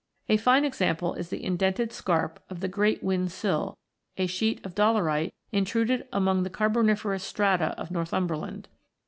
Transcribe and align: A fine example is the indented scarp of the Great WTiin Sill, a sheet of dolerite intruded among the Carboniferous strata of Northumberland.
A 0.29 0.37
fine 0.37 0.65
example 0.65 1.13
is 1.13 1.29
the 1.29 1.43
indented 1.43 1.93
scarp 1.93 2.43
of 2.49 2.59
the 2.59 2.67
Great 2.67 3.03
WTiin 3.03 3.29
Sill, 3.29 3.77
a 4.17 4.25
sheet 4.25 4.59
of 4.65 4.73
dolerite 4.73 5.31
intruded 5.51 6.07
among 6.11 6.41
the 6.41 6.49
Carboniferous 6.49 7.21
strata 7.23 7.79
of 7.79 7.91
Northumberland. 7.91 8.67